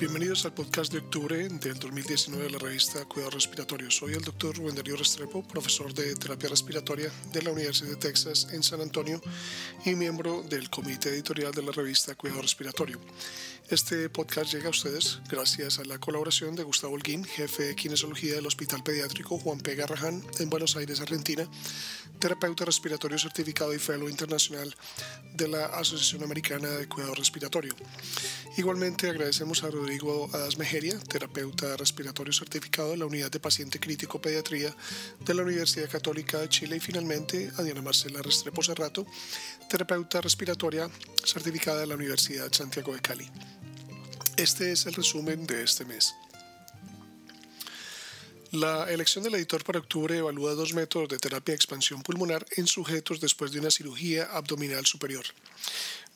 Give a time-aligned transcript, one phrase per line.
[0.00, 3.90] Bienvenidos al podcast de octubre del 2019 de la revista Cuidado Respiratorio.
[3.90, 8.48] Soy el doctor Rubén Darío Restrepo, profesor de terapia respiratoria de la Universidad de Texas
[8.50, 9.20] en San Antonio
[9.84, 12.98] y miembro del comité editorial de la revista Cuidado Respiratorio.
[13.68, 18.36] Este podcast llega a ustedes gracias a la colaboración de Gustavo Holguín, jefe de kinesiología
[18.36, 19.74] del Hospital Pediátrico Juan P.
[19.74, 21.46] Garrahan en Buenos Aires, Argentina,
[22.18, 24.74] terapeuta respiratorio certificado y fellow internacional
[25.34, 27.74] de la Asociación Americana de Cuidado Respiratorio.
[28.56, 29.89] Igualmente agradecemos a Rodrigo
[30.32, 34.72] Adasmejeria, terapeuta respiratorio certificado de la Unidad de Paciente Crítico Pediatría
[35.18, 39.04] de la Universidad Católica de Chile y finalmente a Diana Marcela Restrepo Cerrato,
[39.68, 40.88] terapeuta respiratoria
[41.24, 43.28] certificada de la Universidad Santiago de Cali.
[44.36, 46.14] Este es el resumen de este mes.
[48.52, 52.68] La elección del editor para octubre evalúa dos métodos de terapia de expansión pulmonar en
[52.68, 55.24] sujetos después de una cirugía abdominal superior.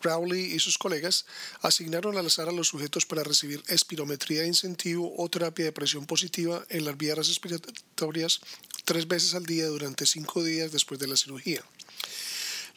[0.00, 1.26] Rowley y sus colegas
[1.62, 6.06] asignaron al azar a los sujetos para recibir espirometría de incentivo o terapia de presión
[6.06, 8.40] positiva en las vías respiratorias
[8.84, 11.62] tres veces al día durante cinco días después de la cirugía.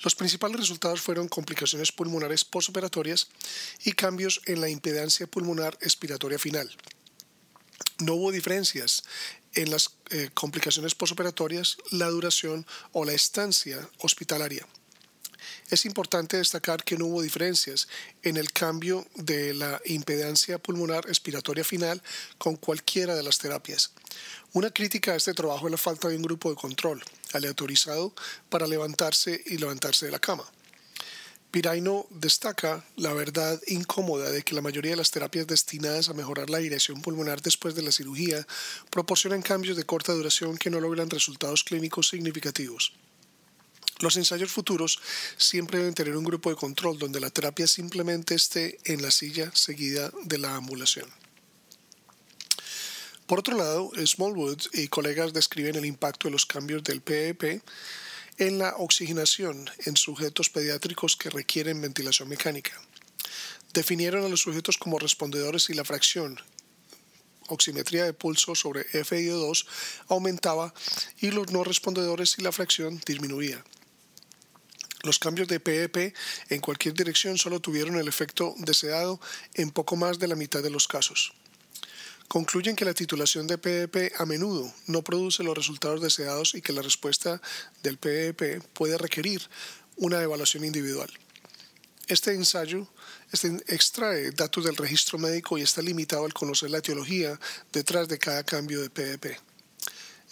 [0.04, 3.30] Los principales resultados fueron complicaciones pulmonares postoperatorias
[3.86, 6.70] y cambios en la impedancia pulmonar expiratoria final.
[8.00, 9.04] No hubo diferencias
[9.54, 14.68] en las eh, complicaciones postoperatorias, la duración o la estancia hospitalaria.
[15.70, 17.88] Es importante destacar que no hubo diferencias
[18.22, 22.02] en el cambio de la impedancia pulmonar expiratoria final
[22.38, 23.92] con cualquiera de las terapias.
[24.54, 28.14] Una crítica a este trabajo es la falta de un grupo de control aleatorizado
[28.50, 30.44] para levantarse y levantarse de la cama.
[31.54, 36.50] Piraino destaca la verdad incómoda de que la mayoría de las terapias destinadas a mejorar
[36.50, 38.48] la dirección pulmonar después de la cirugía
[38.90, 42.94] proporcionan cambios de corta duración que no logran resultados clínicos significativos.
[44.04, 45.00] Los ensayos futuros
[45.38, 49.50] siempre deben tener un grupo de control donde la terapia simplemente esté en la silla
[49.56, 51.10] seguida de la ambulación.
[53.28, 57.64] Por otro lado, Smallwood y colegas describen el impacto de los cambios del PEP
[58.40, 62.74] en la oxigenación en sujetos pediátricos que requieren ventilación mecánica.
[63.74, 66.42] Definieron a los sujetos como respondedores y la fracción
[67.48, 69.66] oximetría de pulso sobre FIO2
[70.10, 70.74] aumentaba
[71.22, 73.64] y los no respondedores y la fracción disminuía.
[75.04, 76.16] Los cambios de PEP
[76.50, 79.20] en cualquier dirección solo tuvieron el efecto deseado
[79.54, 81.34] en poco más de la mitad de los casos
[82.34, 86.74] concluyen que la titulación de PEP a menudo no produce los resultados deseados y que
[86.74, 87.40] la respuesta
[87.84, 89.40] del PEP puede requerir
[89.98, 91.12] una evaluación individual.
[92.08, 92.88] Este ensayo
[93.32, 97.40] este extrae datos del registro médico y está limitado al conocer la etiología
[97.72, 99.38] detrás de cada cambio de PEP.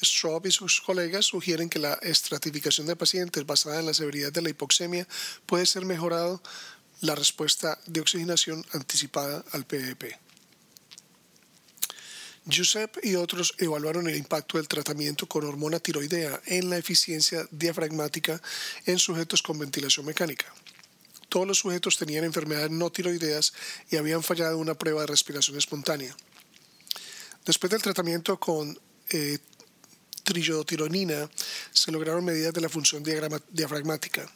[0.01, 4.41] Straub y sus colegas sugieren que la estratificación de pacientes basada en la severidad de
[4.41, 5.07] la hipoxemia
[5.45, 6.41] puede ser mejorado
[7.01, 10.17] la respuesta de oxigenación anticipada al PEP.
[12.45, 18.41] Giuseppe y otros evaluaron el impacto del tratamiento con hormona tiroidea en la eficiencia diafragmática
[18.85, 20.51] en sujetos con ventilación mecánica.
[21.29, 23.53] Todos los sujetos tenían enfermedades no tiroideas
[23.89, 26.15] y habían fallado una prueba de respiración espontánea.
[27.45, 28.77] Después del tratamiento con
[29.09, 29.37] eh,
[30.23, 31.29] triyodotironina,
[31.71, 34.29] se lograron medidas de la función diafragmática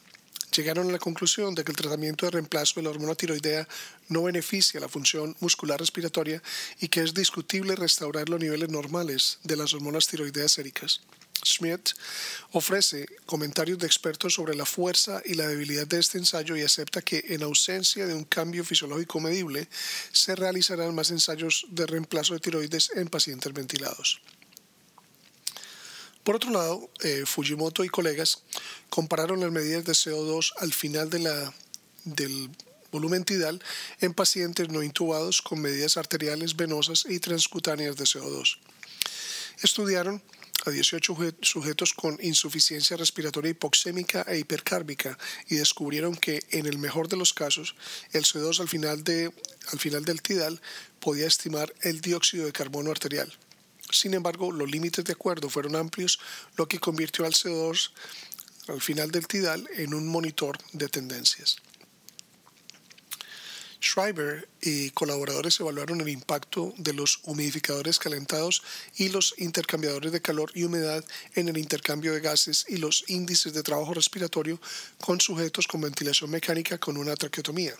[0.56, 3.68] llegaron a la conclusión de que el tratamiento de reemplazo de la hormona tiroidea
[4.08, 6.42] no beneficia la función muscular respiratoria
[6.80, 11.00] y que es discutible restaurar los niveles normales de las hormonas tiroideas séricas.
[11.44, 11.90] Schmidt
[12.52, 17.02] ofrece comentarios de expertos sobre la fuerza y la debilidad de este ensayo y acepta
[17.02, 19.68] que en ausencia de un cambio fisiológico medible
[20.12, 24.20] se realizarán más ensayos de reemplazo de tiroides en pacientes ventilados.
[26.26, 28.42] Por otro lado, eh, Fujimoto y colegas
[28.90, 32.50] compararon las medidas de CO2 al final del
[32.90, 33.62] volumen tidal
[34.00, 38.58] en pacientes no intubados con medidas arteriales, venosas y transcutáneas de CO2.
[39.62, 40.20] Estudiaron
[40.64, 45.16] a 18 sujetos con insuficiencia respiratoria hipoxémica e hipercárbica
[45.48, 47.76] y descubrieron que en el mejor de los casos
[48.10, 49.04] el CO2 al final,
[49.70, 50.60] al final del tidal
[50.98, 53.32] podía estimar el dióxido de carbono arterial.
[53.90, 56.18] Sin embargo, los límites de acuerdo fueron amplios,
[56.56, 57.90] lo que convirtió al CO2
[58.68, 61.56] al final del tidal en un monitor de tendencias.
[63.80, 68.62] Schreiber y colaboradores evaluaron el impacto de los humidificadores calentados
[68.96, 71.04] y los intercambiadores de calor y humedad
[71.34, 74.60] en el intercambio de gases y los índices de trabajo respiratorio
[74.98, 77.74] con sujetos con ventilación mecánica con una traqueotomía.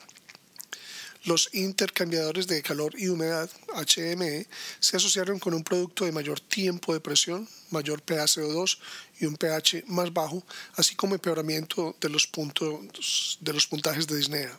[1.27, 4.47] Los intercambiadores de calor y humedad, HME,
[4.79, 8.79] se asociaron con un producto de mayor tiempo de presión, mayor PaCO2
[9.19, 10.47] y un pH más bajo,
[10.77, 14.57] así como empeoramiento de los, puntos, de los puntajes de disnea.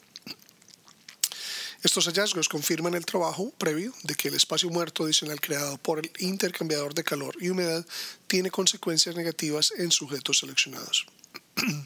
[1.83, 6.11] Estos hallazgos confirman el trabajo previo de que el espacio muerto adicional creado por el
[6.19, 7.85] intercambiador de calor y humedad
[8.27, 11.05] tiene consecuencias negativas en sujetos seleccionados.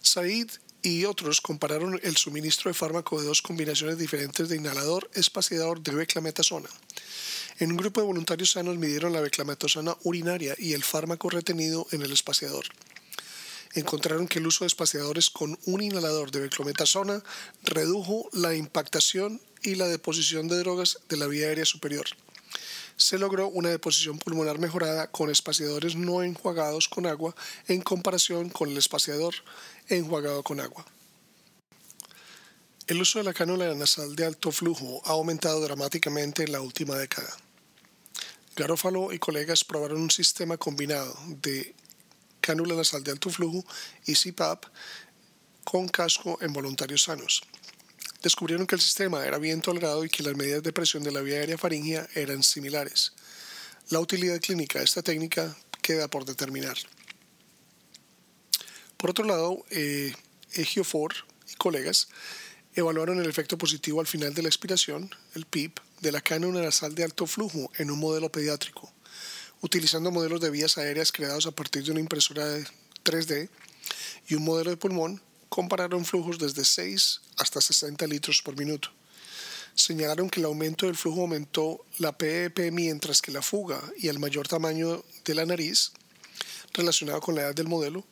[0.00, 0.48] Said
[0.82, 5.92] y otros compararon el suministro de fármaco de dos combinaciones diferentes de inhalador espaciador de
[5.92, 6.68] beclametasona.
[7.58, 12.02] En un grupo de voluntarios sanos midieron la beclametasona urinaria y el fármaco retenido en
[12.02, 12.64] el espaciador.
[13.74, 17.22] Encontraron que el uso de espaciadores con un inhalador de beclometasona
[17.64, 22.06] redujo la impactación y la deposición de drogas de la vía aérea superior.
[22.98, 27.32] Se logró una deposición pulmonar mejorada con espaciadores no enjuagados con agua
[27.68, 29.34] en comparación con el espaciador
[29.88, 30.84] enjuagado con agua.
[32.88, 36.96] El uso de la cánula nasal de alto flujo ha aumentado dramáticamente en la última
[36.96, 37.36] década.
[38.56, 41.76] Garofalo y colegas probaron un sistema combinado de
[42.40, 43.64] cánula nasal de alto flujo
[44.06, 44.64] y CPAP
[45.62, 47.42] con casco en voluntarios sanos.
[48.22, 51.20] Descubrieron que el sistema era bien tolerado y que las medidas de presión de la
[51.20, 53.12] vía aérea faringea eran similares.
[53.90, 56.76] La utilidad clínica de esta técnica queda por determinar.
[58.96, 60.12] Por otro lado, eh,
[60.82, 61.14] Ford
[61.50, 62.08] y colegas
[62.74, 66.94] evaluaron el efecto positivo al final de la expiración, el PIP, de la cánula nasal
[66.94, 68.92] de alto flujo en un modelo pediátrico,
[69.62, 72.44] utilizando modelos de vías aéreas creados a partir de una impresora
[73.04, 73.48] 3D
[74.28, 75.20] y un modelo de pulmón,
[75.58, 78.90] compararon flujos desde 6 hasta 60 litros por minuto.
[79.74, 84.20] Señalaron que el aumento del flujo aumentó la PEP mientras que la fuga y el
[84.20, 85.90] mayor tamaño de la nariz,
[86.74, 88.04] relacionado con la edad del modelo,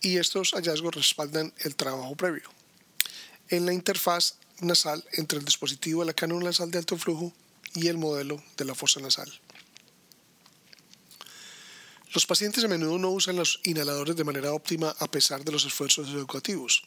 [0.00, 2.50] y estos hallazgos respaldan el trabajo previo.
[3.48, 7.32] En la interfaz nasal entre el dispositivo de la cánula nasal de alto flujo
[7.76, 9.32] y el modelo de la fosa nasal.
[12.14, 15.64] Los pacientes a menudo no usan los inhaladores de manera óptima a pesar de los
[15.64, 16.82] esfuerzos educativos.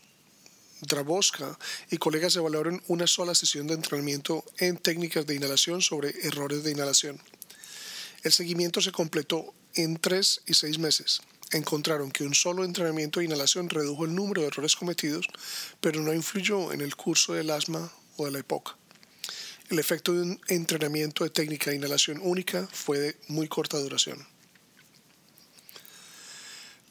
[0.82, 1.58] Draboska
[1.90, 6.72] y colegas evaluaron una sola sesión de entrenamiento en técnicas de inhalación sobre errores de
[6.72, 7.20] inhalación.
[8.24, 13.26] El seguimiento se completó en tres y seis meses encontraron que un solo entrenamiento de
[13.26, 15.28] inhalación redujo el número de errores cometidos,
[15.80, 18.76] pero no influyó en el curso del asma o de la EPOC.
[19.70, 24.35] El efecto de un entrenamiento de técnica de inhalación única fue de muy corta duración.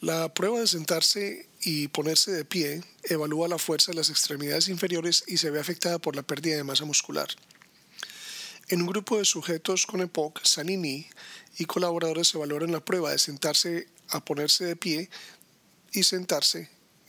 [0.05, 5.25] La prueba de sentarse y ponerse de pie evalúa la fuerza de las extremidades inferiores
[5.27, 7.27] y se ve afectada por la pérdida de masa muscular.
[8.69, 11.07] En un grupo de sujetos con EPOC, Sanini
[11.57, 15.09] y colaboradores evaluaron la prueba de sentarse a ponerse de pie
[15.95, 16.69] y sentarse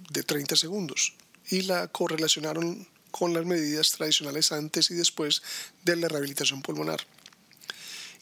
[0.09, 1.15] de 30 segundos
[1.49, 5.43] y la correlacionaron con las medidas tradicionales antes y después
[5.83, 7.05] de la rehabilitación pulmonar.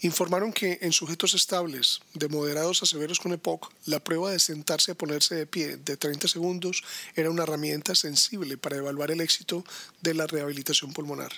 [0.04, 4.92] Informaron que en sujetos estables, de moderados a severos con EPOC, la prueba de sentarse
[4.92, 6.84] a ponerse de pie de 30 segundos
[7.16, 9.64] era una herramienta sensible para evaluar el éxito
[10.02, 11.32] de la rehabilitación pulmonar.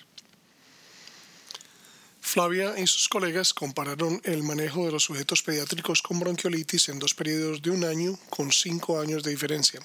[2.21, 7.13] Flavia y sus colegas compararon el manejo de los sujetos pediátricos con bronquiolitis en dos
[7.13, 9.79] periodos de un año con cinco años de diferencia.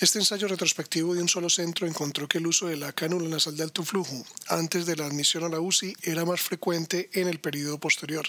[0.00, 3.56] Este ensayo retrospectivo de un solo centro encontró que el uso de la cánula nasal
[3.56, 7.40] de alto flujo antes de la admisión a la UCI era más frecuente en el
[7.40, 8.24] periodo posterior.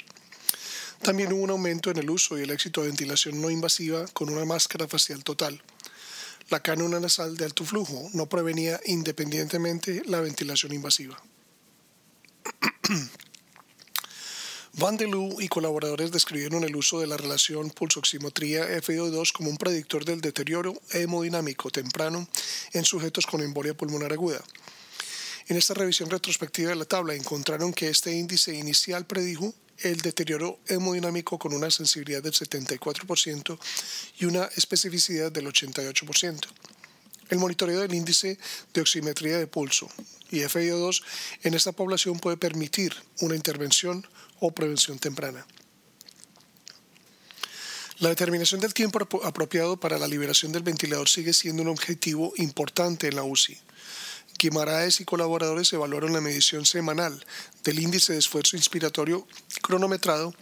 [1.03, 4.31] También hubo un aumento en el uso y el éxito de ventilación no invasiva con
[4.31, 5.61] una máscara facial total.
[6.49, 11.21] La cánula nasal de alto flujo no prevenía independientemente la ventilación invasiva.
[14.73, 19.57] Van de Loo y colaboradores describieron el uso de la relación pulsoximetría FIO2 como un
[19.57, 22.27] predictor del deterioro hemodinámico temprano
[22.73, 24.41] en sujetos con embolia pulmonar aguda.
[25.47, 30.59] En esta revisión retrospectiva de la tabla encontraron que este índice inicial predijo el deterioro
[30.67, 33.57] hemodinámico con una sensibilidad del 74%
[34.19, 36.47] y una especificidad del 88%.
[37.29, 38.37] El monitoreo del índice
[38.73, 39.89] de oximetría de pulso
[40.31, 41.01] y FIO2
[41.43, 44.05] en esta población puede permitir una intervención
[44.39, 45.45] o prevención temprana.
[47.99, 53.07] La determinación del tiempo apropiado para la liberación del ventilador sigue siendo un objetivo importante
[53.07, 53.57] en la UCI.
[54.39, 57.25] Guimaraes y colaboradores evaluaron la medición semanal
[57.65, 59.27] del índice de esfuerzo inspiratorio
[59.61, 60.33] cronometrado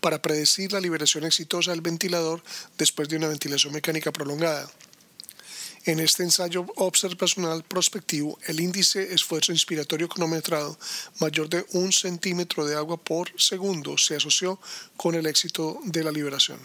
[0.00, 2.42] para predecir la liberación exitosa del ventilador
[2.76, 4.68] después de una ventilación mecánica prolongada.
[5.86, 10.78] En este ensayo observacional prospectivo, el índice esfuerzo inspiratorio cronometrado
[11.20, 14.58] mayor de un centímetro de agua por segundo se asoció
[14.96, 16.58] con el éxito de la liberación.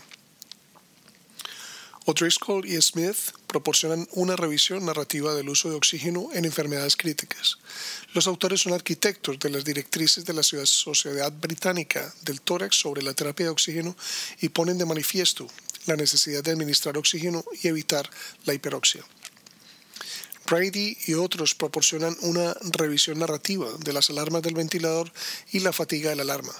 [2.05, 7.57] O'Driscoll y Smith proporcionan una revisión narrativa del uso de oxígeno en enfermedades críticas.
[8.13, 13.13] Los autores son arquitectos de las directrices de la Sociedad Británica del Tórax sobre la
[13.13, 13.97] terapia de oxígeno
[14.39, 15.45] y ponen de manifiesto
[15.89, 18.09] la necesidad de administrar oxígeno y evitar
[18.45, 19.03] la hiperoxia.
[20.49, 25.11] Brady y otros proporcionan una revisión narrativa de las alarmas del ventilador
[25.51, 26.53] y la fatiga de la alarma.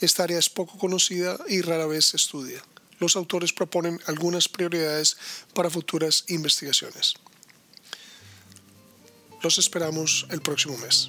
[0.00, 2.62] Esta área es poco conocida y rara vez se estudia.
[2.98, 5.16] Los autores proponen algunas prioridades
[5.54, 7.14] para futuras investigaciones.
[9.42, 11.08] Los esperamos el próximo mes.